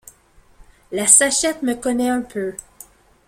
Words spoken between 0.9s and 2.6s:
La sachette me connaît un peu.